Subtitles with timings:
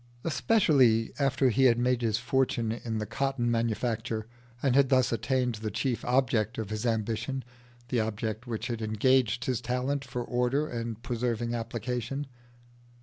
[0.23, 4.25] Especially after he had made his fortune in the cotton manufacture,
[4.63, 7.43] and had thus attained the chief object of his ambition
[7.89, 12.25] the object which had engaged his talent for order and persevering application.